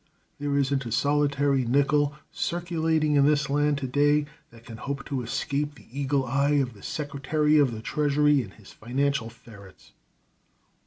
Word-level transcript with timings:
There 0.39 0.57
isn't 0.57 0.87
a 0.87 0.91
solitary 0.91 1.63
nickel 1.63 2.15
circulating 2.31 3.13
in 3.13 3.27
this 3.27 3.51
land 3.51 3.77
to 3.77 3.87
day 3.87 4.25
that 4.49 4.65
can 4.65 4.77
hope 4.77 5.05
to 5.05 5.21
escape 5.21 5.75
the 5.75 5.85
eagle 5.91 6.25
eye 6.25 6.53
of 6.57 6.73
the 6.73 6.81
Secretary 6.81 7.59
of 7.59 7.71
the 7.71 7.83
Treasury 7.83 8.41
and 8.41 8.53
his 8.53 8.71
financial 8.73 9.29
ferrets." 9.29 9.91